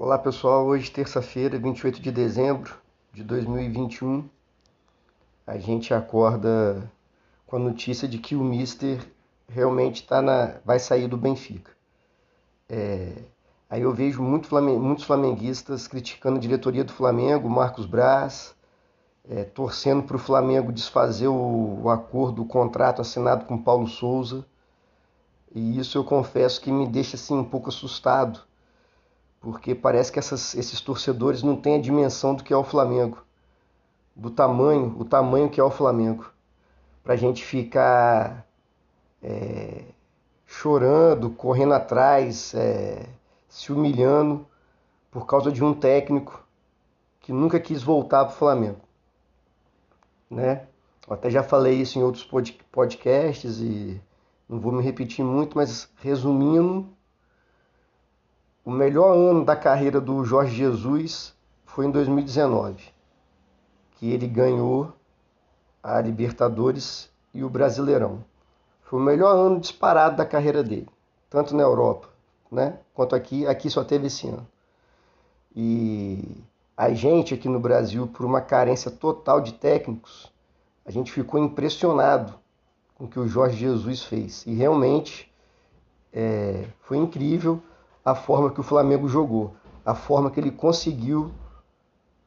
Olá 0.00 0.16
pessoal, 0.16 0.64
hoje 0.64 0.92
terça-feira, 0.92 1.58
28 1.58 2.00
de 2.00 2.12
dezembro 2.12 2.72
de 3.12 3.24
2021, 3.24 4.28
a 5.44 5.58
gente 5.58 5.92
acorda 5.92 6.88
com 7.44 7.56
a 7.56 7.58
notícia 7.58 8.06
de 8.06 8.16
que 8.16 8.36
o 8.36 8.44
Mister 8.44 9.04
realmente 9.48 10.06
tá 10.06 10.22
na, 10.22 10.60
vai 10.64 10.78
sair 10.78 11.08
do 11.08 11.16
Benfica. 11.16 11.72
É, 12.68 13.12
aí 13.68 13.82
eu 13.82 13.92
vejo 13.92 14.22
muito 14.22 14.48
muitos 14.78 15.04
flamenguistas 15.04 15.88
criticando 15.88 16.36
a 16.36 16.40
diretoria 16.40 16.84
do 16.84 16.92
Flamengo, 16.92 17.50
Marcos 17.50 17.84
Braz, 17.84 18.54
é, 19.28 19.42
torcendo 19.42 20.04
para 20.04 20.14
o 20.14 20.20
Flamengo 20.20 20.70
desfazer 20.70 21.26
o, 21.26 21.80
o 21.82 21.90
acordo, 21.90 22.42
o 22.42 22.46
contrato 22.46 23.02
assinado 23.02 23.46
com 23.46 23.60
Paulo 23.60 23.88
Souza. 23.88 24.46
E 25.52 25.76
isso 25.76 25.98
eu 25.98 26.04
confesso 26.04 26.60
que 26.60 26.70
me 26.70 26.86
deixa 26.86 27.16
assim 27.16 27.36
um 27.36 27.44
pouco 27.44 27.68
assustado 27.68 28.46
porque 29.40 29.74
parece 29.74 30.10
que 30.10 30.18
essas, 30.18 30.54
esses 30.54 30.80
torcedores 30.80 31.42
não 31.42 31.56
têm 31.56 31.76
a 31.76 31.80
dimensão 31.80 32.34
do 32.34 32.42
que 32.42 32.52
é 32.52 32.56
o 32.56 32.64
Flamengo, 32.64 33.22
do 34.14 34.30
tamanho, 34.30 34.96
o 34.98 35.04
tamanho 35.04 35.48
que 35.48 35.60
é 35.60 35.64
o 35.64 35.70
Flamengo, 35.70 36.30
para 37.02 37.14
a 37.14 37.16
gente 37.16 37.44
ficar 37.44 38.46
é, 39.22 39.84
chorando, 40.44 41.30
correndo 41.30 41.74
atrás, 41.74 42.52
é, 42.54 43.06
se 43.48 43.72
humilhando 43.72 44.46
por 45.10 45.26
causa 45.26 45.52
de 45.52 45.62
um 45.62 45.72
técnico 45.72 46.44
que 47.20 47.32
nunca 47.32 47.60
quis 47.60 47.82
voltar 47.82 48.24
para 48.24 48.34
o 48.34 48.36
Flamengo, 48.36 48.80
né? 50.30 50.66
Eu 51.06 51.14
até 51.14 51.30
já 51.30 51.42
falei 51.42 51.80
isso 51.80 51.98
em 51.98 52.02
outros 52.02 52.28
podcasts 52.70 53.60
e 53.60 54.00
não 54.48 54.60
vou 54.60 54.72
me 54.72 54.82
repetir 54.82 55.24
muito, 55.24 55.56
mas 55.56 55.90
resumindo, 55.96 56.88
o 58.68 58.70
melhor 58.70 59.16
ano 59.16 59.46
da 59.46 59.56
carreira 59.56 59.98
do 59.98 60.22
Jorge 60.26 60.54
Jesus 60.54 61.34
foi 61.64 61.86
em 61.86 61.90
2019, 61.90 62.84
que 63.92 64.12
ele 64.12 64.26
ganhou 64.26 64.92
a 65.82 65.98
Libertadores 66.02 67.08
e 67.32 67.42
o 67.42 67.48
Brasileirão. 67.48 68.22
Foi 68.82 69.00
o 69.00 69.02
melhor 69.02 69.34
ano 69.34 69.58
disparado 69.58 70.18
da 70.18 70.26
carreira 70.26 70.62
dele, 70.62 70.90
tanto 71.30 71.56
na 71.56 71.62
Europa, 71.62 72.10
né, 72.52 72.78
quanto 72.92 73.16
aqui. 73.16 73.46
Aqui 73.46 73.70
só 73.70 73.82
teve 73.82 74.08
esse 74.08 74.28
ano. 74.28 74.46
E 75.56 76.36
a 76.76 76.92
gente 76.92 77.32
aqui 77.32 77.48
no 77.48 77.58
Brasil, 77.58 78.06
por 78.06 78.26
uma 78.26 78.42
carência 78.42 78.90
total 78.90 79.40
de 79.40 79.54
técnicos, 79.54 80.30
a 80.84 80.90
gente 80.90 81.10
ficou 81.10 81.42
impressionado 81.42 82.34
com 82.96 83.04
o 83.04 83.08
que 83.08 83.18
o 83.18 83.26
Jorge 83.26 83.56
Jesus 83.56 84.02
fez. 84.02 84.44
E 84.46 84.52
realmente 84.52 85.32
é, 86.12 86.66
foi 86.82 86.98
incrível 86.98 87.62
a 88.10 88.14
forma 88.14 88.50
que 88.50 88.60
o 88.60 88.62
Flamengo 88.62 89.06
jogou, 89.06 89.54
a 89.84 89.94
forma 89.94 90.30
que 90.30 90.40
ele 90.40 90.50
conseguiu 90.50 91.30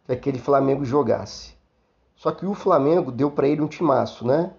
que 0.06 0.12
aquele 0.12 0.38
Flamengo 0.38 0.86
jogasse. 0.86 1.54
Só 2.16 2.32
que 2.32 2.46
o 2.46 2.54
Flamengo 2.54 3.12
deu 3.12 3.32
para 3.32 3.48
ele 3.48 3.62
um 3.62 3.68
timaço, 3.68 4.26
né? 4.26 4.52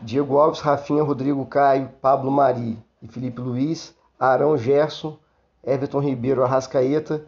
Diego 0.00 0.38
Alves, 0.38 0.60
Rafinha, 0.60 1.02
Rodrigo 1.02 1.44
Caio, 1.46 1.90
Pablo 2.00 2.30
Mari 2.30 2.78
e 3.00 3.08
Felipe 3.08 3.40
Luiz, 3.40 3.94
Arão 4.18 4.56
Gerson, 4.56 5.18
Everton 5.64 6.00
Ribeiro, 6.00 6.44
Arrascaeta, 6.44 7.24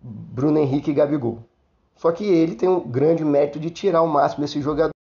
Bruno 0.00 0.58
Henrique 0.58 0.90
e 0.90 0.94
Gabigol. 0.94 1.40
Só 1.96 2.10
que 2.10 2.24
ele 2.24 2.54
tem 2.54 2.68
um 2.68 2.80
grande 2.80 3.24
mérito 3.24 3.60
de 3.60 3.70
tirar 3.70 4.02
o 4.02 4.08
máximo 4.08 4.42
desse 4.42 4.60
jogador. 4.62 4.92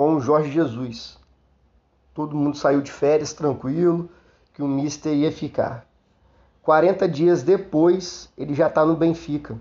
Com 0.00 0.14
o 0.14 0.20
Jorge 0.22 0.50
Jesus. 0.50 1.18
Todo 2.14 2.34
mundo 2.34 2.56
saiu 2.56 2.80
de 2.80 2.90
férias 2.90 3.34
tranquilo, 3.34 4.08
que 4.54 4.62
o 4.62 4.66
Mister 4.66 5.12
ia 5.12 5.30
ficar. 5.30 5.84
40 6.62 7.06
dias 7.06 7.42
depois, 7.42 8.32
ele 8.34 8.54
já 8.54 8.68
está 8.68 8.82
no 8.82 8.96
Benfica. 8.96 9.60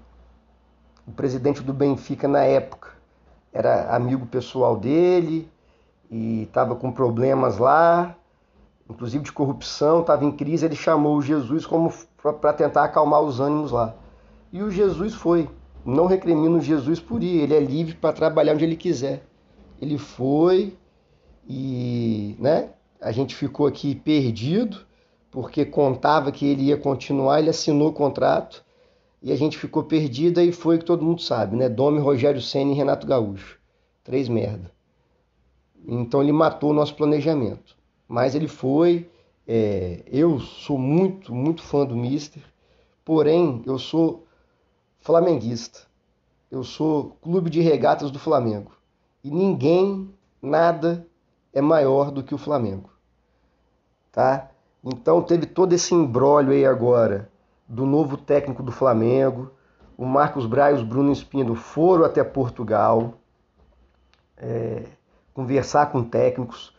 O 1.06 1.12
presidente 1.12 1.62
do 1.62 1.74
Benfica 1.74 2.26
na 2.26 2.42
época 2.42 2.92
era 3.52 3.94
amigo 3.94 4.26
pessoal 4.28 4.78
dele 4.78 5.52
e 6.10 6.44
estava 6.44 6.74
com 6.74 6.90
problemas 6.90 7.58
lá, 7.58 8.16
inclusive 8.90 9.26
de 9.26 9.34
corrupção, 9.34 10.00
estava 10.00 10.24
em 10.24 10.32
crise. 10.32 10.66
Ele 10.66 10.76
chamou 10.78 11.18
o 11.18 11.22
Jesus 11.22 11.66
como 11.66 11.92
para 12.40 12.54
tentar 12.54 12.86
acalmar 12.86 13.20
os 13.20 13.42
ânimos 13.42 13.74
lá. 13.74 13.94
E 14.54 14.64
o 14.64 14.72
Jesus 14.72 15.14
foi. 15.14 15.50
Não 15.84 16.06
recrimino 16.06 16.62
Jesus 16.62 16.98
por 16.98 17.22
ir, 17.22 17.42
ele 17.42 17.56
é 17.56 17.60
livre 17.60 17.96
para 17.96 18.14
trabalhar 18.14 18.54
onde 18.54 18.64
ele 18.64 18.78
quiser 18.78 19.28
ele 19.82 19.98
foi 19.98 20.78
e 21.48 22.36
né, 22.40 22.70
a 23.02 23.12
gente 23.12 23.36
ficou 23.36 23.66
aqui 23.66 23.96
perdido, 23.96 24.86
porque 25.32 25.66
contava 25.66 26.32
que 26.32 26.46
ele 26.46 26.64
ia 26.64 26.78
continuar, 26.78 27.40
ele 27.40 27.50
assinou 27.50 27.90
o 27.90 27.94
contrato 27.94 28.64
e 29.22 29.32
a 29.32 29.36
gente 29.36 29.58
ficou 29.58 29.84
perdido 29.84 30.42
e 30.42 30.52
foi 30.52 30.78
que 30.78 30.86
todo 30.86 31.06
mundo 31.06 31.22
sabe, 31.22 31.56
né? 31.56 31.68
Dome, 31.68 32.00
Rogério 32.00 32.42
Senna 32.42 32.72
e 32.72 32.76
Renato 32.76 33.06
Gaúcho. 33.06 33.60
Três 34.04 34.30
merda. 34.30 34.72
Então 35.88 36.22
ele 36.22 36.32
matou 36.32 36.72
o 36.72 36.74
nosso 36.74 36.96
planejamento. 36.96 37.78
Mas 38.08 38.34
ele 38.34 38.48
foi. 38.48 39.10
É, 39.48 40.04
eu 40.08 40.40
sou 40.40 40.78
muito, 40.78 41.34
muito 41.34 41.64
fã 41.64 41.86
do 41.86 41.96
Mister, 41.96 42.44
porém 43.04 43.64
eu 43.66 43.80
sou 43.80 44.28
flamenguista. 45.00 45.82
Eu 46.52 46.64
sou 46.64 47.18
clube 47.22 47.50
de 47.50 47.60
regatas 47.60 48.12
do 48.12 48.20
Flamengo. 48.20 48.72
E 49.24 49.30
ninguém, 49.30 50.14
nada 50.42 51.06
é 51.54 51.62
maior 51.62 52.12
do 52.12 52.24
que 52.24 52.34
o 52.34 52.38
Flamengo. 52.38 52.90
Tá? 54.12 54.50
Então 54.84 55.22
teve 55.22 55.46
todo 55.46 55.74
esse 55.74 55.94
embrólio 55.94 56.52
aí 56.52 56.66
agora 56.66 57.30
do 57.68 57.86
novo 57.86 58.18
técnico 58.18 58.64
do 58.64 58.72
Flamengo. 58.72 59.52
O 59.98 60.06
Marcos 60.06 60.46
Braz 60.46 60.80
e 60.80 60.84
o 60.84 60.86
Bruno 60.86 61.12
Espino 61.12 61.54
foram 61.56 62.06
até 62.06 62.24
Portugal 62.24 63.16
é, 64.38 64.86
conversar 65.34 65.92
com 65.92 66.04
técnicos. 66.04 66.74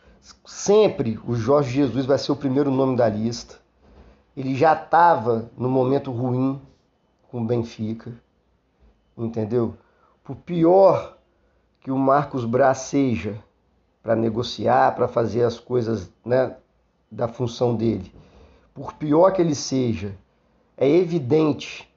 Sempre 0.45 1.19
o 1.25 1.35
Jorge 1.35 1.71
Jesus 1.71 2.05
vai 2.05 2.17
ser 2.17 2.31
o 2.31 2.35
primeiro 2.35 2.71
nome 2.71 2.95
da 2.95 3.07
lista. 3.07 3.55
Ele 4.35 4.55
já 4.55 4.73
estava 4.73 5.51
no 5.57 5.69
momento 5.69 6.11
ruim 6.11 6.61
com 7.29 7.41
o 7.41 7.45
Benfica, 7.45 8.13
entendeu? 9.17 9.75
Por 10.23 10.35
pior 10.37 11.17
que 11.81 11.91
o 11.91 11.97
Marcos 11.97 12.45
Braz 12.45 12.77
seja 12.77 13.37
para 14.01 14.15
negociar, 14.15 14.95
para 14.95 15.07
fazer 15.07 15.43
as 15.43 15.59
coisas 15.59 16.11
né, 16.23 16.55
da 17.11 17.27
função 17.27 17.75
dele, 17.75 18.13
por 18.73 18.93
pior 18.93 19.31
que 19.31 19.41
ele 19.41 19.55
seja, 19.55 20.15
é 20.77 20.87
evidente 20.87 21.91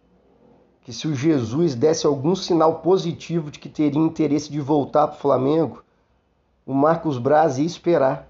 que 0.83 0.93
se 0.93 1.09
o 1.09 1.15
Jesus 1.15 1.75
desse 1.75 2.07
algum 2.07 2.35
sinal 2.35 2.81
positivo 2.81 3.51
de 3.51 3.59
que 3.59 3.69
teria 3.69 4.01
interesse 4.01 4.51
de 4.51 4.61
voltar 4.61 5.09
para 5.09 5.17
o 5.17 5.21
Flamengo, 5.21 5.83
o 6.67 6.75
Marcos 6.75 7.19
Braz 7.19 7.59
ia 7.59 7.65
esperar. 7.65 8.29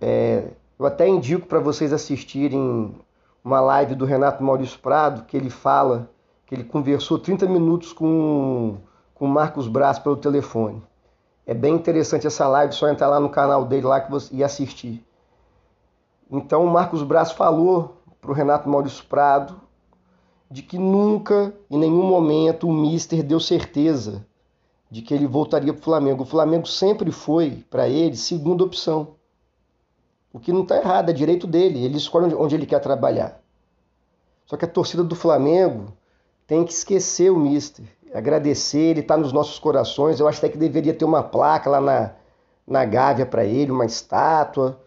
É, 0.00 0.50
eu 0.78 0.86
até 0.86 1.08
indico 1.08 1.46
para 1.46 1.58
vocês 1.58 1.92
assistirem 1.92 2.94
uma 3.42 3.60
live 3.60 3.94
do 3.94 4.04
Renato 4.04 4.44
Maurício 4.44 4.78
Prado, 4.78 5.24
que 5.24 5.36
ele 5.36 5.50
fala 5.50 6.10
que 6.44 6.54
ele 6.54 6.64
conversou 6.64 7.18
30 7.18 7.46
minutos 7.46 7.92
com 7.92 8.76
com 9.16 9.26
Marcos 9.26 9.66
Braz 9.66 9.98
pelo 9.98 10.16
telefone. 10.16 10.82
É 11.46 11.54
bem 11.54 11.74
interessante 11.74 12.26
essa 12.26 12.46
live, 12.46 12.74
só 12.74 12.88
entrar 12.88 13.08
lá 13.08 13.18
no 13.18 13.30
canal 13.30 13.64
dele 13.64 13.86
lá 13.86 14.00
que 14.00 14.10
você, 14.10 14.34
e 14.34 14.44
assistir. 14.44 15.04
Então 16.30 16.64
o 16.64 16.70
Marcos 16.70 17.02
Braz 17.02 17.32
falou 17.32 17.96
para 18.20 18.30
o 18.30 18.34
Renato 18.34 18.68
Maurício 18.68 19.04
Prado 19.06 19.60
de 20.50 20.62
que 20.62 20.78
nunca, 20.78 21.54
em 21.70 21.78
nenhum 21.78 22.04
momento, 22.04 22.68
o 22.68 22.72
Mister 22.72 23.22
deu 23.22 23.40
certeza 23.40 24.26
de 24.90 25.02
que 25.02 25.12
ele 25.12 25.26
voltaria 25.26 25.72
para 25.72 25.80
o 25.80 25.84
Flamengo. 25.84 26.22
O 26.22 26.26
Flamengo 26.26 26.66
sempre 26.66 27.10
foi, 27.10 27.64
para 27.70 27.88
ele, 27.88 28.16
segunda 28.16 28.62
opção. 28.62 29.16
O 30.32 30.38
que 30.38 30.52
não 30.52 30.62
está 30.62 30.76
errado, 30.76 31.10
é 31.10 31.12
direito 31.12 31.46
dele, 31.46 31.84
ele 31.84 31.96
escolhe 31.96 32.32
onde 32.34 32.54
ele 32.54 32.66
quer 32.66 32.80
trabalhar. 32.80 33.40
Só 34.44 34.56
que 34.56 34.64
a 34.64 34.68
torcida 34.68 35.02
do 35.02 35.16
Flamengo 35.16 35.92
tem 36.46 36.64
que 36.64 36.72
esquecer 36.72 37.30
o 37.30 37.38
Mister 37.38 37.95
agradecer, 38.16 38.78
ele 38.78 39.00
está 39.00 39.16
nos 39.16 39.32
nossos 39.32 39.58
corações. 39.58 40.18
Eu 40.18 40.28
acho 40.28 40.38
até 40.38 40.48
que 40.48 40.58
deveria 40.58 40.94
ter 40.94 41.04
uma 41.04 41.22
placa 41.22 41.68
lá 41.68 41.80
na, 41.80 42.12
na 42.66 42.84
Gávea 42.84 43.26
para 43.26 43.44
ele, 43.44 43.70
uma 43.70 43.84
estátua, 43.84 44.80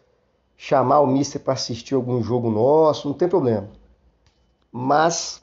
chamar 0.58 1.00
o 1.00 1.08
Mister 1.08 1.42
para 1.42 1.54
assistir 1.54 1.94
algum 1.94 2.22
jogo 2.22 2.50
nosso, 2.50 3.08
não 3.08 3.16
tem 3.16 3.30
problema. 3.30 3.70
Mas, 4.72 5.42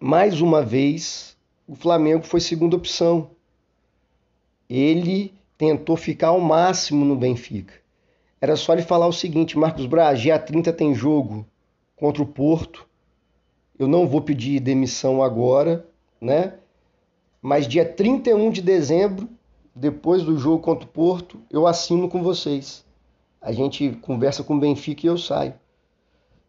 mais 0.00 0.40
uma 0.40 0.62
vez, 0.62 1.36
o 1.66 1.74
Flamengo 1.74 2.24
foi 2.24 2.40
segunda 2.40 2.76
opção. 2.76 3.30
Ele 4.68 5.32
tentou 5.56 5.96
ficar 5.96 6.28
ao 6.28 6.40
máximo 6.40 7.04
no 7.04 7.16
Benfica. 7.16 7.74
Era 8.40 8.54
só 8.54 8.72
ele 8.72 8.82
falar 8.82 9.06
o 9.06 9.12
seguinte: 9.12 9.58
Marcos 9.58 9.86
Braz, 9.86 10.20
dia 10.20 10.38
30 10.38 10.72
tem 10.72 10.94
jogo 10.94 11.46
contra 11.96 12.22
o 12.22 12.26
Porto. 12.26 12.86
Eu 13.78 13.88
não 13.88 14.06
vou 14.06 14.20
pedir 14.20 14.60
demissão 14.60 15.22
agora, 15.22 15.86
né? 16.20 16.54
Mas 17.40 17.68
dia 17.68 17.84
31 17.84 18.50
de 18.50 18.60
dezembro, 18.60 19.28
depois 19.74 20.24
do 20.24 20.36
jogo 20.36 20.62
contra 20.62 20.84
o 20.84 20.90
Porto, 20.90 21.40
eu 21.50 21.66
assino 21.66 22.08
com 22.08 22.22
vocês. 22.22 22.84
a 23.40 23.52
gente 23.52 23.90
conversa 24.02 24.42
com 24.42 24.56
o 24.56 24.60
Benfica 24.60 25.06
e 25.06 25.08
eu 25.08 25.16
saio. 25.16 25.54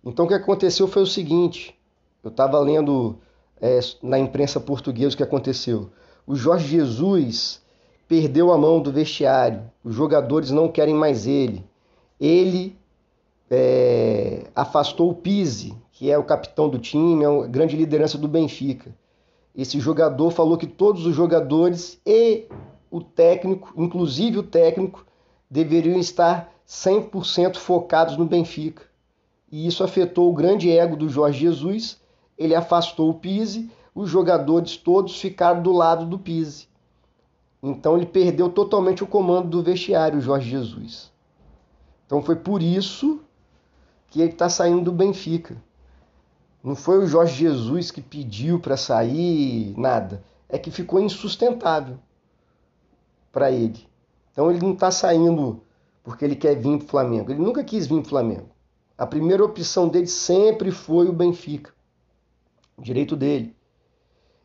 Então 0.04 0.26
o 0.26 0.28
que 0.28 0.34
aconteceu 0.34 0.88
foi 0.88 1.04
o 1.04 1.08
seguinte: 1.08 1.78
eu 2.24 2.30
estava 2.30 2.60
lendo 2.60 3.20
é, 3.62 3.80
na 4.02 4.18
imprensa 4.18 4.60
portuguesa 4.60 5.14
o 5.14 5.18
que 5.18 5.24
aconteceu. 5.24 5.92
O 6.26 6.36
Jorge 6.36 6.68
Jesus 6.68 7.62
perdeu 8.08 8.52
a 8.52 8.58
mão 8.58 8.82
do 8.82 8.92
vestiário, 8.92 9.62
os 9.84 9.94
jogadores 9.94 10.50
não 10.50 10.68
querem 10.68 10.96
mais 10.96 11.28
ele. 11.28 11.64
Ele 12.20 12.76
é, 13.52 14.48
afastou 14.56 15.12
o 15.12 15.16
Pise, 15.16 15.76
que 15.92 16.10
é 16.10 16.18
o 16.18 16.24
capitão 16.24 16.68
do 16.68 16.80
time, 16.80 17.24
é 17.24 17.28
a 17.28 17.48
grande 17.48 17.78
liderança 17.78 18.18
do 18.18 18.28
Benfica. 18.28 18.94
Esse 19.56 19.80
jogador 19.80 20.32
falou 20.32 20.58
que 20.58 20.68
todos 20.68 21.06
os 21.06 21.16
jogadores 21.16 22.00
e 22.06 22.48
o 22.90 23.02
técnico, 23.02 23.74
inclusive 23.76 24.40
o 24.40 24.44
técnico, 24.44 25.06
deveriam 25.50 26.00
estar 26.00 26.54
100% 26.68 27.58
focados 27.58 28.16
no 28.16 28.26
Benfica. 28.26 28.84
E 29.52 29.66
isso 29.66 29.84
afetou 29.84 30.30
o 30.30 30.34
grande 30.34 30.70
ego 30.72 30.96
do 30.96 31.10
Jorge 31.10 31.40
Jesus. 31.40 32.00
Ele 32.38 32.54
afastou 32.54 33.10
o 33.10 33.16
Pise, 33.16 33.72
os 33.94 34.10
jogadores 34.10 34.78
todos 34.78 35.20
ficaram 35.20 35.62
do 35.62 35.72
lado 35.72 36.06
do 36.06 36.20
Pise. 36.20 36.68
Então 37.62 37.98
ele 37.98 38.06
perdeu 38.06 38.50
totalmente 38.50 39.04
o 39.04 39.08
comando 39.08 39.50
do 39.50 39.64
vestiário, 39.64 40.22
Jorge 40.22 40.50
Jesus. 40.50 41.12
Então 42.06 42.22
foi 42.22 42.36
por 42.36 42.62
isso 42.62 43.20
que 44.10 44.22
ele 44.22 44.32
está 44.32 44.48
saindo 44.48 44.82
do 44.82 44.92
Benfica. 44.92 45.62
Não 46.64 46.76
foi 46.76 47.00
o 47.00 47.08
Jorge 47.08 47.36
Jesus 47.36 47.90
que 47.90 48.02
pediu 48.02 48.60
para 48.60 48.76
sair, 48.76 49.74
nada. 49.78 50.24
É 50.48 50.58
que 50.58 50.72
ficou 50.72 51.00
insustentável 51.00 51.98
para 53.32 53.52
ele. 53.52 53.88
Então 54.32 54.50
ele 54.50 54.60
não 54.60 54.74
está 54.74 54.92
saindo 54.92 55.62
porque 56.04 56.26
ele 56.26 56.36
quer 56.36 56.56
vir 56.56 56.78
para 56.78 56.86
o 56.86 56.90
Flamengo. 56.90 57.32
Ele 57.32 57.42
nunca 57.42 57.64
quis 57.64 57.88
vir 57.88 58.02
para 58.02 58.08
o 58.08 58.10
Flamengo. 58.10 58.50
A 58.98 59.06
primeira 59.06 59.44
opção 59.44 59.88
dele 59.88 60.08
sempre 60.08 60.72
foi 60.72 61.08
o 61.08 61.14
Benfica. 61.14 61.74
Direito 62.78 63.16
dele. 63.16 63.56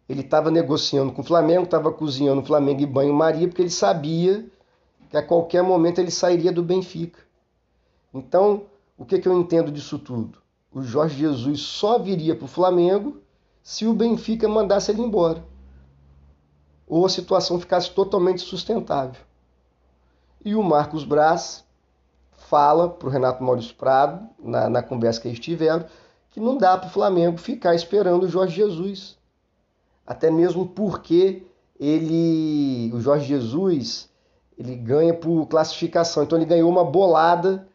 Ele 0.09 0.21
estava 0.21 0.51
negociando 0.51 1.13
com 1.13 1.23
o 1.23 1.25
Flamengo, 1.25 1.65
estava 1.65 1.91
cozinhando 1.91 2.43
o 2.43 2.45
Flamengo 2.45 2.83
e 2.83 2.87
banho-maria, 2.87 3.49
porque 3.49 3.63
ele 3.63 3.71
sabia 3.71 4.47
que 5.09 5.17
a 5.17 5.23
qualquer 5.23 5.63
momento 5.63 5.99
ele 5.99 6.11
sairia 6.11 6.53
do 6.53 6.63
Benfica. 6.63 7.21
Então, 8.13 8.65
o 8.99 9.05
que, 9.05 9.19
que 9.19 9.27
eu 9.27 9.39
entendo 9.39 9.73
disso 9.73 9.99
tudo? 9.99 10.44
O 10.75 10.83
Jorge 10.83 11.17
Jesus 11.17 11.61
só 11.61 12.01
viria 12.01 12.35
para 12.35 12.47
o 12.47 12.49
Flamengo 12.49 13.23
se 13.63 13.87
o 13.87 13.95
Benfica 13.95 14.49
mandasse 14.49 14.91
ele 14.91 15.03
embora. 15.03 15.45
Ou 16.85 17.07
a 17.07 17.09
situação 17.09 17.61
ficasse 17.61 17.91
totalmente 17.93 18.43
sustentável. 18.43 19.23
E 20.45 20.57
o 20.57 20.63
Marcos 20.65 21.05
Braz 21.05 21.65
fala 22.33 22.89
para 22.89 23.09
o 23.09 23.11
Renato 23.11 23.43
Maurício 23.43 23.75
Prado, 23.77 24.29
na, 24.39 24.69
na 24.69 24.83
conversa 24.83 25.21
que 25.21 25.29
eles 25.29 25.39
tiveram, 25.39 25.87
que 26.31 26.41
não 26.41 26.59
dá 26.59 26.77
para 26.77 26.89
o 26.89 26.93
Flamengo 26.93 27.39
ficar 27.39 27.77
esperando 27.77 28.25
o 28.25 28.29
Jorge 28.29 28.57
Jesus. 28.57 29.17
Até 30.05 30.29
mesmo 30.29 30.67
porque 30.67 31.47
ele, 31.79 32.91
o 32.93 33.01
Jorge 33.01 33.27
Jesus, 33.27 34.11
ele 34.59 34.75
ganha 34.75 35.15
por 35.15 35.47
classificação. 35.47 36.25
Então 36.25 36.37
ele 36.37 36.45
ganhou 36.45 36.69
uma 36.69 36.85
bolada 36.85 37.67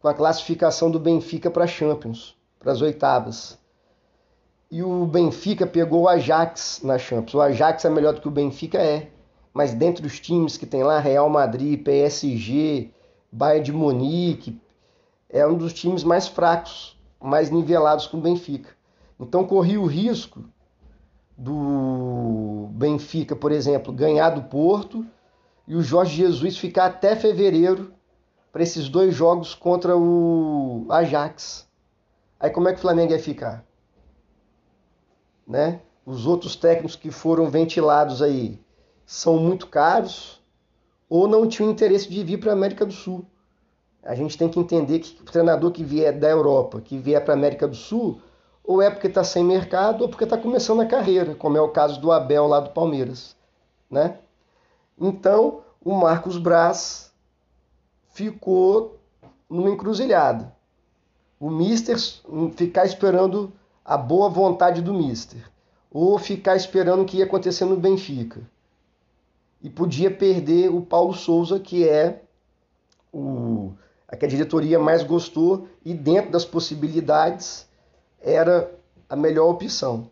com 0.00 0.08
a 0.08 0.14
classificação 0.14 0.90
do 0.90 0.98
Benfica 0.98 1.50
para 1.50 1.66
Champions, 1.66 2.36
para 2.66 2.72
as 2.72 2.82
oitavas. 2.82 3.56
E 4.68 4.82
o 4.82 5.06
Benfica 5.06 5.68
pegou 5.68 6.02
o 6.02 6.08
Ajax 6.08 6.80
na 6.82 6.98
Champions. 6.98 7.34
O 7.34 7.40
Ajax 7.40 7.84
é 7.84 7.90
melhor 7.90 8.12
do 8.14 8.20
que 8.20 8.26
o 8.26 8.32
Benfica 8.32 8.78
é 8.78 9.12
mas 9.54 9.72
dentre 9.72 10.04
os 10.04 10.18
times 10.18 10.58
que 10.58 10.66
tem 10.66 10.82
lá, 10.82 10.98
Real 10.98 11.30
Madrid, 11.30 11.82
PSG, 11.82 12.90
Bayern 13.32 13.64
de 13.64 13.72
Munique, 13.72 14.60
é 15.30 15.46
um 15.46 15.56
dos 15.56 15.72
times 15.72 16.04
mais 16.04 16.28
fracos, 16.28 16.94
mais 17.18 17.48
nivelados 17.48 18.06
com 18.06 18.18
o 18.18 18.20
Benfica. 18.20 18.68
Então 19.18 19.46
corria 19.46 19.80
o 19.80 19.86
risco 19.86 20.44
do 21.38 22.68
Benfica, 22.72 23.34
por 23.34 23.50
exemplo, 23.50 23.94
ganhar 23.94 24.28
do 24.28 24.42
Porto 24.42 25.06
e 25.66 25.74
o 25.74 25.80
Jorge 25.80 26.16
Jesus 26.16 26.58
ficar 26.58 26.86
até 26.86 27.16
fevereiro 27.16 27.94
para 28.52 28.62
esses 28.62 28.90
dois 28.90 29.14
jogos 29.14 29.54
contra 29.54 29.96
o 29.96 30.84
Ajax. 30.90 31.65
Aí 32.38 32.50
como 32.50 32.68
é 32.68 32.72
que 32.72 32.78
o 32.78 32.82
Flamengo 32.82 33.12
ia 33.12 33.18
ficar? 33.18 33.64
Né? 35.46 35.80
Os 36.04 36.26
outros 36.26 36.56
técnicos 36.56 36.96
que 36.96 37.10
foram 37.10 37.48
ventilados 37.48 38.22
aí, 38.22 38.60
são 39.04 39.38
muito 39.38 39.68
caros 39.68 40.42
ou 41.08 41.28
não 41.28 41.48
tinham 41.48 41.70
interesse 41.70 42.10
de 42.10 42.22
vir 42.24 42.38
para 42.38 42.50
a 42.50 42.54
América 42.54 42.84
do 42.84 42.92
Sul. 42.92 43.24
A 44.02 44.14
gente 44.14 44.36
tem 44.36 44.48
que 44.48 44.58
entender 44.58 44.98
que 44.98 45.20
o 45.20 45.24
treinador 45.24 45.70
que 45.70 45.84
vier 45.84 46.16
da 46.18 46.28
Europa, 46.28 46.80
que 46.80 46.98
vier 46.98 47.24
para 47.24 47.34
a 47.34 47.36
América 47.36 47.66
do 47.66 47.76
Sul, 47.76 48.20
ou 48.62 48.82
é 48.82 48.90
porque 48.90 49.06
está 49.06 49.22
sem 49.22 49.44
mercado 49.44 50.02
ou 50.02 50.08
porque 50.08 50.24
está 50.24 50.36
começando 50.36 50.80
a 50.80 50.86
carreira, 50.86 51.34
como 51.34 51.56
é 51.56 51.60
o 51.60 51.68
caso 51.68 52.00
do 52.00 52.10
Abel 52.10 52.46
lá 52.46 52.60
do 52.60 52.70
Palmeiras. 52.70 53.36
Né? 53.88 54.18
Então, 54.98 55.62
o 55.84 55.94
Marcos 55.94 56.36
Braz 56.36 57.12
ficou 58.10 58.98
numa 59.48 59.70
encruzilhada. 59.70 60.55
O 61.38 61.50
Mister 61.50 61.96
ficar 62.54 62.86
esperando 62.86 63.52
a 63.84 63.96
boa 63.96 64.28
vontade 64.28 64.80
do 64.80 64.94
Mister, 64.94 65.40
ou 65.90 66.18
ficar 66.18 66.56
esperando 66.56 67.02
o 67.02 67.04
que 67.04 67.18
ia 67.18 67.24
acontecer 67.24 67.64
no 67.64 67.76
Benfica 67.76 68.40
e 69.62 69.70
podia 69.70 70.10
perder 70.10 70.70
o 70.70 70.80
Paulo 70.80 71.14
Souza, 71.14 71.58
que 71.58 71.88
é 71.88 72.22
o, 73.12 73.72
a 74.06 74.16
que 74.16 74.24
a 74.24 74.28
diretoria 74.28 74.78
mais 74.78 75.02
gostou 75.02 75.66
e 75.84 75.94
dentro 75.94 76.30
das 76.30 76.44
possibilidades 76.44 77.66
era 78.20 78.72
a 79.08 79.16
melhor 79.16 79.50
opção. 79.50 80.10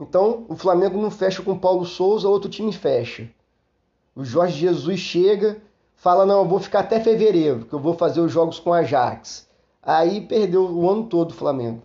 Então 0.00 0.46
o 0.48 0.56
Flamengo 0.56 1.00
não 1.00 1.10
fecha 1.10 1.42
com 1.42 1.52
o 1.52 1.58
Paulo 1.58 1.84
Souza, 1.84 2.28
outro 2.28 2.48
time 2.48 2.72
fecha. 2.72 3.28
O 4.14 4.24
Jorge 4.24 4.58
Jesus 4.58 4.98
chega, 4.98 5.60
fala: 5.94 6.24
Não, 6.24 6.40
eu 6.40 6.48
vou 6.48 6.58
ficar 6.58 6.80
até 6.80 7.00
fevereiro, 7.00 7.66
que 7.66 7.72
eu 7.74 7.78
vou 7.78 7.94
fazer 7.94 8.20
os 8.20 8.32
jogos 8.32 8.58
com 8.58 8.72
a 8.72 8.78
Ajax. 8.78 9.46
Aí 9.82 10.20
perdeu 10.20 10.64
o 10.64 10.88
ano 10.90 11.06
todo 11.06 11.30
o 11.30 11.34
Flamengo, 11.34 11.82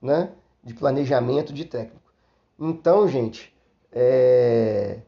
né? 0.00 0.30
De 0.62 0.74
planejamento 0.74 1.52
de 1.52 1.64
técnico. 1.64 2.12
Então, 2.58 3.06
gente, 3.06 3.54
é... 3.92 5.00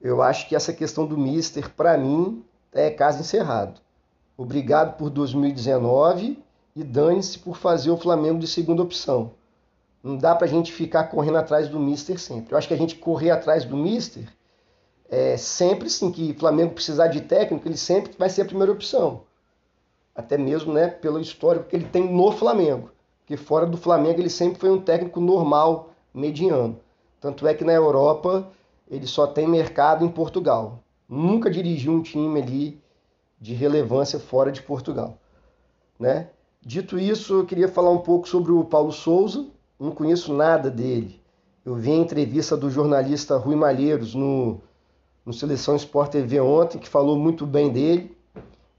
Eu 0.00 0.22
acho 0.22 0.48
que 0.48 0.54
essa 0.54 0.72
questão 0.72 1.06
do 1.06 1.16
Mister, 1.16 1.70
para 1.74 1.96
mim, 1.96 2.44
é 2.72 2.90
caso 2.90 3.20
encerrado. 3.20 3.80
Obrigado 4.36 4.96
por 4.96 5.10
2019 5.10 6.42
e 6.74 6.84
dane-se 6.84 7.38
por 7.38 7.56
fazer 7.56 7.90
o 7.90 7.96
Flamengo 7.96 8.38
de 8.38 8.46
segunda 8.46 8.82
opção. 8.82 9.32
Não 10.02 10.16
dá 10.16 10.34
para 10.34 10.46
a 10.46 10.50
gente 10.50 10.72
ficar 10.72 11.04
correndo 11.04 11.38
atrás 11.38 11.68
do 11.68 11.80
Mister 11.80 12.20
sempre. 12.20 12.52
Eu 12.52 12.58
acho 12.58 12.68
que 12.68 12.74
a 12.74 12.76
gente 12.76 12.96
correr 12.96 13.30
atrás 13.30 13.64
do 13.64 13.76
Mister 13.76 14.28
é 15.08 15.36
sempre 15.36 15.88
sim 15.88 16.12
que 16.12 16.32
o 16.32 16.38
Flamengo 16.38 16.74
precisar 16.74 17.08
de 17.08 17.22
técnico, 17.22 17.66
ele 17.66 17.76
sempre 17.76 18.12
vai 18.18 18.28
ser 18.28 18.42
a 18.42 18.46
primeira 18.46 18.72
opção. 18.72 19.22
Até 20.16 20.38
mesmo 20.38 20.72
né, 20.72 20.88
pelo 20.88 21.20
histórico 21.20 21.68
que 21.68 21.76
ele 21.76 21.84
tem 21.84 22.10
no 22.10 22.32
Flamengo. 22.32 22.90
Porque 23.20 23.36
fora 23.36 23.66
do 23.66 23.76
Flamengo 23.76 24.20
ele 24.20 24.30
sempre 24.30 24.58
foi 24.58 24.70
um 24.70 24.80
técnico 24.80 25.20
normal, 25.20 25.90
mediano. 26.14 26.80
Tanto 27.20 27.46
é 27.46 27.54
que 27.54 27.64
na 27.64 27.72
Europa 27.72 28.48
ele 28.90 29.06
só 29.06 29.26
tem 29.26 29.46
mercado 29.46 30.04
em 30.04 30.08
Portugal. 30.08 30.80
Nunca 31.08 31.50
dirigiu 31.50 31.92
um 31.92 32.02
time 32.02 32.40
ali 32.40 32.80
de 33.40 33.52
relevância 33.52 34.18
fora 34.18 34.50
de 34.50 34.62
Portugal. 34.62 35.18
Né? 35.98 36.28
Dito 36.62 36.98
isso, 36.98 37.34
eu 37.34 37.44
queria 37.44 37.68
falar 37.68 37.90
um 37.90 37.98
pouco 37.98 38.28
sobre 38.28 38.52
o 38.52 38.64
Paulo 38.64 38.92
Souza. 38.92 39.46
Não 39.78 39.90
conheço 39.90 40.32
nada 40.32 40.70
dele. 40.70 41.20
Eu 41.64 41.74
vi 41.74 41.90
a 41.90 41.96
entrevista 41.96 42.56
do 42.56 42.70
jornalista 42.70 43.36
Rui 43.36 43.56
Malheiros 43.56 44.14
no, 44.14 44.60
no 45.24 45.32
Seleção 45.32 45.76
Sport 45.76 46.12
TV 46.12 46.40
ontem, 46.40 46.78
que 46.78 46.88
falou 46.88 47.18
muito 47.18 47.44
bem 47.44 47.70
dele. 47.70 48.15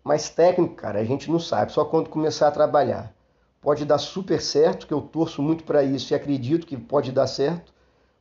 Mas 0.07 0.29
técnico, 0.29 0.73
cara, 0.73 0.99
a 0.99 1.03
gente 1.03 1.29
não 1.29 1.37
sabe, 1.37 1.73
só 1.73 1.83
quando 1.83 2.09
começar 2.09 2.47
a 2.47 2.51
trabalhar. 2.51 3.13
Pode 3.59 3.83
dar 3.83 3.97
super 3.97 4.41
certo, 4.41 4.87
que 4.87 4.93
eu 4.93 5.01
torço 5.01 5.41
muito 5.41 5.65
para 5.65 5.83
isso 5.83 6.13
e 6.13 6.15
acredito 6.15 6.65
que 6.65 6.77
pode 6.77 7.11
dar 7.11 7.27
certo, 7.27 7.73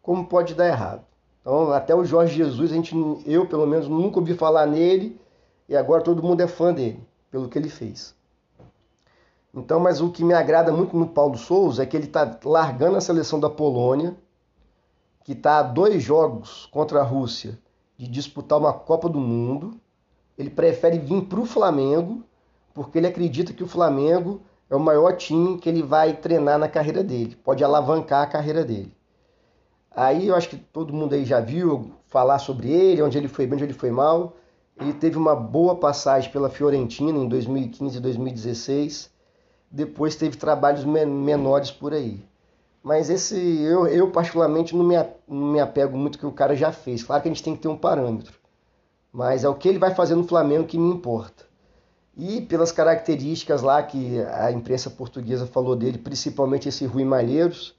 como 0.03 0.27
pode 0.27 0.53
dar 0.53 0.67
errado. 0.67 1.05
Então, 1.41 1.71
até 1.71 1.95
o 1.95 2.05
Jorge 2.05 2.35
Jesus, 2.35 2.73
a 2.73 2.75
gente, 2.75 2.93
eu 3.25 3.47
pelo 3.47 3.69
menos 3.69 3.87
nunca 3.87 4.19
ouvi 4.19 4.35
falar 4.35 4.67
nele 4.67 5.17
e 5.69 5.77
agora 5.77 6.03
todo 6.03 6.25
mundo 6.25 6.41
é 6.41 6.49
fã 6.49 6.75
dele, 6.75 7.01
pelo 7.31 7.49
que 7.49 7.57
ele 7.57 7.69
fez. 7.69 8.17
Então, 9.55 9.79
mas 9.79 10.01
o 10.01 10.11
que 10.11 10.25
me 10.25 10.35
agrada 10.35 10.73
muito 10.73 10.97
no 10.97 11.07
Paulo 11.07 11.39
Souza 11.39 11.85
é 11.85 11.87
que 11.87 11.97
ele 11.97 12.07
está 12.07 12.37
largando 12.45 12.97
a 12.97 13.01
seleção 13.01 13.39
da 13.39 13.49
Polônia, 13.49 14.17
que 15.23 15.35
está 15.35 15.59
a 15.59 15.63
dois 15.63 16.03
jogos 16.03 16.67
contra 16.73 16.99
a 16.99 17.05
Rússia 17.05 17.57
de 17.97 18.09
disputar 18.09 18.59
uma 18.59 18.73
Copa 18.73 19.09
do 19.09 19.21
Mundo. 19.21 19.81
Ele 20.39 20.51
prefere 20.51 20.99
vir 20.99 21.23
para 21.23 21.41
o 21.41 21.47
Flamengo, 21.47 22.23
porque 22.75 22.99
ele 22.99 23.07
acredita 23.07 23.53
que 23.53 23.65
o 23.65 23.69
Flamengo 23.69 24.41
é 24.69 24.77
o 24.77 24.81
maior 24.81 25.17
time 25.17 25.59
que 25.59 25.69
ele 25.69 25.83
vai 25.83 26.15
treinar 26.15 26.59
na 26.59 26.69
carreira 26.69 27.03
dele, 27.03 27.37
pode 27.37 27.65
alavancar 27.65 28.23
a 28.23 28.27
carreira 28.27 28.65
dele. 28.65 28.93
Aí 29.97 30.29
eu 30.29 30.35
acho 30.35 30.51
que 30.51 30.57
todo 30.57 30.93
mundo 30.93 31.15
aí 31.15 31.25
já 31.25 31.41
viu 31.41 31.91
falar 32.07 32.39
sobre 32.39 32.71
ele, 32.71 33.01
onde 33.01 33.17
ele 33.17 33.29
foi 33.29 33.47
bem, 33.47 33.55
onde 33.55 33.65
ele 33.65 33.73
foi 33.73 33.91
mal. 33.91 34.37
Ele 34.79 34.93
teve 34.93 35.17
uma 35.17 35.35
boa 35.35 35.77
passagem 35.77 36.31
pela 36.31 36.51
Fiorentina 36.51 37.19
em 37.19 37.27
2015 37.27 37.97
e 37.97 38.01
2016. 38.01 39.11
Depois 39.71 40.15
teve 40.15 40.37
trabalhos 40.37 40.85
menores 40.85 41.71
por 41.71 41.95
aí. 41.95 42.23
Mas 42.83 43.09
esse 43.09 43.37
eu, 43.63 43.87
eu 43.87 44.11
particularmente 44.11 44.77
não 44.77 44.85
me, 44.85 44.97
não 45.27 45.53
me 45.53 45.61
apego 45.61 45.97
muito 45.97 46.19
que 46.19 46.27
o 46.27 46.31
cara 46.31 46.55
já 46.55 46.71
fez. 46.71 47.03
Claro 47.03 47.23
que 47.23 47.29
a 47.29 47.33
gente 47.33 47.43
tem 47.43 47.57
que 47.57 47.63
ter 47.63 47.69
um 47.69 47.77
parâmetro. 47.77 48.39
Mas 49.17 49.45
é 49.45 49.49
o 49.49 49.55
que 49.55 49.67
ele 49.67 49.79
vai 49.79 49.95
fazer 49.95 50.15
no 50.15 50.29
Flamengo 50.29 50.67
que 50.67 50.77
me 50.77 50.91
importa. 50.93 51.47
E 52.15 52.43
pelas 52.43 52.71
características 52.71 53.63
lá 53.63 53.83
que 53.83 54.21
a 54.21 54.53
imprensa 54.53 54.91
portuguesa 54.91 55.47
falou 55.47 55.75
dele, 55.75 55.97
principalmente 55.97 56.69
esse 56.69 56.85
Rui 56.85 57.03
Malheiros, 57.03 57.75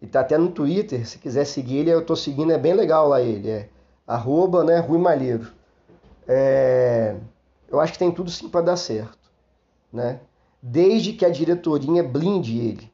e 0.00 0.06
tá 0.06 0.20
até 0.20 0.38
no 0.38 0.50
Twitter, 0.50 1.06
se 1.06 1.18
quiser 1.18 1.44
seguir 1.44 1.80
ele, 1.80 1.90
eu 1.90 2.02
tô 2.02 2.16
seguindo, 2.16 2.52
é 2.52 2.56
bem 2.56 2.72
legal 2.72 3.06
lá 3.06 3.20
ele, 3.20 3.50
é 3.50 3.68
arroba, 4.06 4.64
né, 4.64 4.78
Rui 4.78 4.96
Malheiro. 4.96 5.52
É, 6.26 7.16
eu 7.68 7.78
acho 7.78 7.92
que 7.92 7.98
tem 7.98 8.10
tudo 8.10 8.30
sim 8.30 8.48
para 8.48 8.62
dar 8.62 8.76
certo, 8.78 9.30
né? 9.92 10.20
Desde 10.62 11.12
que 11.12 11.26
a 11.26 11.30
diretoria 11.30 12.02
blinde 12.02 12.58
ele. 12.58 12.90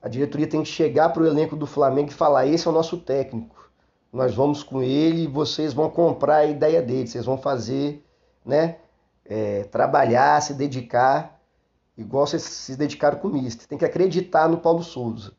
A 0.00 0.08
diretoria 0.08 0.46
tem 0.46 0.62
que 0.62 0.68
chegar 0.70 1.10
para 1.10 1.22
o 1.22 1.26
elenco 1.26 1.54
do 1.54 1.66
Flamengo 1.66 2.08
e 2.08 2.14
falar: 2.14 2.46
esse 2.46 2.66
é 2.66 2.70
o 2.70 2.74
nosso 2.74 2.96
técnico. 2.96 3.67
Nós 4.12 4.34
vamos 4.34 4.62
com 4.62 4.82
ele 4.82 5.24
e 5.24 5.26
vocês 5.26 5.72
vão 5.72 5.90
comprar 5.90 6.36
a 6.36 6.46
ideia 6.46 6.80
dele. 6.80 7.06
Vocês 7.06 7.24
vão 7.24 7.36
fazer, 7.36 8.04
né? 8.44 8.78
É, 9.24 9.64
trabalhar, 9.64 10.40
se 10.40 10.54
dedicar, 10.54 11.38
igual 11.96 12.26
vocês 12.26 12.42
se 12.42 12.76
dedicaram 12.76 13.18
com 13.18 13.28
o 13.28 13.32
Mister. 13.32 13.66
Tem 13.66 13.76
que 13.76 13.84
acreditar 13.84 14.48
no 14.48 14.58
Paulo 14.58 14.82
Souza. 14.82 15.32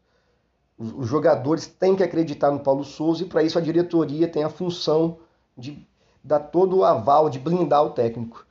Os, 0.77 0.93
os 0.93 1.07
jogadores 1.07 1.65
têm 1.65 1.95
que 1.95 2.03
acreditar 2.03 2.51
no 2.51 2.59
Paulo 2.59 2.83
Souza 2.83 3.23
e 3.23 3.27
para 3.27 3.41
isso 3.41 3.57
a 3.57 3.61
diretoria 3.61 4.27
tem 4.27 4.43
a 4.43 4.49
função 4.49 5.17
de 5.57 5.87
dar 6.23 6.39
todo 6.39 6.77
o 6.77 6.83
aval, 6.83 7.29
de 7.29 7.39
blindar 7.39 7.83
o 7.83 7.89
técnico, 7.89 8.45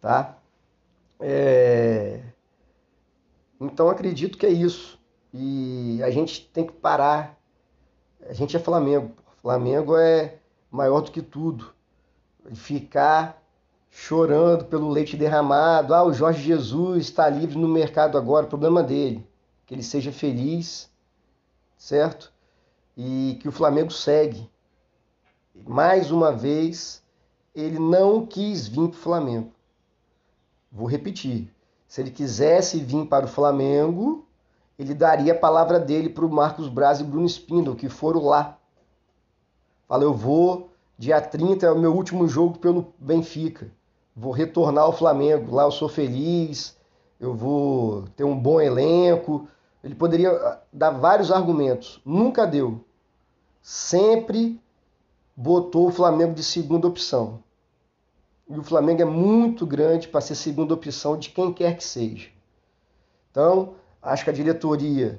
tá? 0.00 0.36
É... 1.18 2.20
Então 3.60 3.88
acredito 3.88 4.36
que 4.36 4.44
é 4.44 4.50
isso. 4.50 5.00
E 5.32 6.00
a 6.02 6.10
gente 6.10 6.48
tem 6.52 6.66
que 6.66 6.72
parar. 6.72 7.38
A 8.28 8.32
gente 8.32 8.56
é 8.56 8.60
Flamengo. 8.60 9.12
Flamengo 9.44 9.94
é 9.94 10.38
maior 10.70 11.02
do 11.02 11.10
que 11.10 11.20
tudo. 11.20 11.74
Ficar 12.54 13.42
chorando 13.90 14.64
pelo 14.64 14.88
leite 14.88 15.18
derramado. 15.18 15.92
Ah, 15.92 16.02
o 16.02 16.14
Jorge 16.14 16.42
Jesus 16.42 17.04
está 17.04 17.28
livre 17.28 17.58
no 17.58 17.68
mercado 17.68 18.16
agora. 18.16 18.46
Problema 18.46 18.82
dele. 18.82 19.28
Que 19.66 19.74
ele 19.74 19.82
seja 19.82 20.10
feliz, 20.10 20.90
certo? 21.76 22.32
E 22.96 23.36
que 23.38 23.46
o 23.46 23.52
Flamengo 23.52 23.90
segue. 23.90 24.50
Mais 25.54 26.10
uma 26.10 26.32
vez, 26.32 27.02
ele 27.54 27.78
não 27.78 28.24
quis 28.24 28.66
vir 28.66 28.88
para 28.88 28.98
o 28.98 29.02
Flamengo. 29.02 29.52
Vou 30.72 30.86
repetir. 30.86 31.52
Se 31.86 32.00
ele 32.00 32.10
quisesse 32.10 32.78
vir 32.78 33.04
para 33.08 33.26
o 33.26 33.28
Flamengo, 33.28 34.26
ele 34.78 34.94
daria 34.94 35.34
a 35.34 35.38
palavra 35.38 35.78
dele 35.78 36.08
para 36.08 36.24
o 36.24 36.32
Marcos 36.32 36.66
Braz 36.66 37.00
e 37.00 37.04
Bruno 37.04 37.26
Spindle, 37.26 37.76
que 37.76 37.90
foram 37.90 38.24
lá. 38.24 38.58
Fala, 39.94 40.02
eu 40.02 40.12
vou, 40.12 40.70
dia 40.98 41.20
30 41.20 41.66
é 41.66 41.70
o 41.70 41.78
meu 41.78 41.94
último 41.94 42.26
jogo 42.26 42.58
pelo 42.58 42.92
Benfica. 42.98 43.70
Vou 44.16 44.32
retornar 44.32 44.82
ao 44.82 44.92
Flamengo, 44.92 45.54
lá 45.54 45.62
eu 45.62 45.70
sou 45.70 45.88
feliz, 45.88 46.76
eu 47.20 47.32
vou 47.32 48.02
ter 48.16 48.24
um 48.24 48.36
bom 48.36 48.60
elenco. 48.60 49.46
Ele 49.84 49.94
poderia 49.94 50.32
ah, 50.32 50.58
dar 50.72 50.90
vários 50.90 51.30
argumentos, 51.30 52.00
nunca 52.04 52.44
deu. 52.44 52.84
Sempre 53.62 54.60
botou 55.36 55.86
o 55.86 55.92
Flamengo 55.92 56.34
de 56.34 56.42
segunda 56.42 56.88
opção. 56.88 57.38
E 58.48 58.58
o 58.58 58.64
Flamengo 58.64 59.02
é 59.02 59.04
muito 59.04 59.64
grande 59.64 60.08
para 60.08 60.20
ser 60.20 60.34
segunda 60.34 60.74
opção 60.74 61.16
de 61.16 61.30
quem 61.30 61.52
quer 61.52 61.76
que 61.76 61.84
seja. 61.84 62.30
Então, 63.30 63.74
Acho 64.04 64.24
que 64.24 64.30
a 64.30 64.34
diretoria 64.34 65.18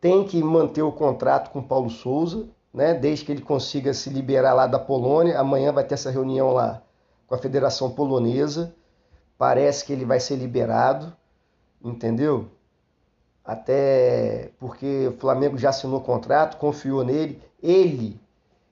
tem 0.00 0.22
que 0.22 0.40
manter 0.40 0.82
o 0.82 0.92
contrato 0.92 1.50
com 1.50 1.60
Paulo 1.60 1.90
Souza, 1.90 2.48
né, 2.76 2.94
desde 2.94 3.24
que 3.24 3.32
ele 3.32 3.42
consiga 3.42 3.92
se 3.92 4.10
liberar 4.10 4.54
lá 4.54 4.66
da 4.66 4.78
Polônia. 4.78 5.40
Amanhã 5.40 5.72
vai 5.72 5.82
ter 5.82 5.94
essa 5.94 6.10
reunião 6.10 6.52
lá 6.52 6.82
com 7.26 7.34
a 7.34 7.38
Federação 7.38 7.90
Polonesa. 7.90 8.74
Parece 9.36 9.84
que 9.84 9.92
ele 9.92 10.04
vai 10.04 10.20
ser 10.20 10.36
liberado, 10.36 11.12
entendeu? 11.82 12.48
Até 13.44 14.50
porque 14.58 15.08
o 15.08 15.18
Flamengo 15.18 15.58
já 15.58 15.70
assinou 15.70 16.00
o 16.00 16.04
contrato, 16.04 16.58
confiou 16.58 17.02
nele. 17.02 17.42
Ele 17.62 18.20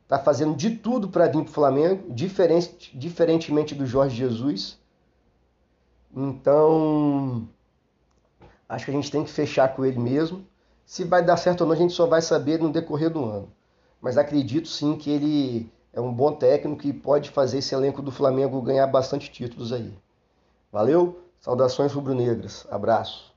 está 0.03 0.19
fazendo 0.19 0.55
de 0.55 0.71
tudo 0.71 1.09
para 1.09 1.27
vir 1.27 1.43
para 1.43 1.51
o 1.51 1.55
Flamengo, 1.55 2.13
diferente, 2.13 2.97
diferentemente 2.97 3.75
do 3.75 3.87
Jorge 3.87 4.17
Jesus. 4.17 4.79
Então, 6.15 7.49
Acho 8.69 8.87
que 8.87 8.91
a 8.91 8.95
gente 8.95 9.11
tem 9.11 9.25
que 9.25 9.31
fechar 9.31 9.75
com 9.75 9.85
ele 9.85 9.99
mesmo. 9.99 10.45
Se 10.85 11.05
vai 11.05 11.25
dar 11.25 11.37
certo 11.37 11.63
ou 11.63 11.67
não, 11.67 11.75
a 11.75 11.79
gente 11.79 11.93
só 11.93 12.07
vai 12.07 12.21
saber 12.21 12.59
no 12.59 12.73
decorrer 12.73 13.11
do 13.11 13.25
ano. 13.25 13.53
Mas 14.05 14.19
acredito 14.19 14.69
sim 14.69 14.99
que 14.99 15.11
ele 15.11 15.73
é 15.91 15.99
um 15.99 16.13
bom 16.13 16.31
técnico 16.31 16.87
e 16.87 16.93
pode 16.93 17.31
fazer 17.31 17.61
esse 17.61 17.75
elenco 17.75 18.03
do 18.03 18.11
Flamengo 18.11 18.61
ganhar 18.61 18.87
bastante 18.87 19.33
títulos 19.33 19.73
aí. 19.73 19.97
Valeu? 20.71 21.25
Saudações 21.41 21.91
rubro-negras. 21.91 22.67
Abraço. 22.71 23.34